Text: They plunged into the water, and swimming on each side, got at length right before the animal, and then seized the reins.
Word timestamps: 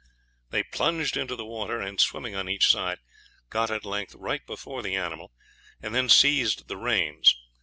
They 0.49 0.63
plunged 0.63 1.15
into 1.15 1.35
the 1.35 1.45
water, 1.45 1.79
and 1.79 2.01
swimming 2.01 2.33
on 2.33 2.49
each 2.49 2.71
side, 2.71 2.97
got 3.51 3.69
at 3.69 3.85
length 3.85 4.15
right 4.15 4.43
before 4.47 4.81
the 4.81 4.95
animal, 4.95 5.31
and 5.79 5.93
then 5.93 6.09
seized 6.09 6.67
the 6.67 6.77
reins. 6.77 7.35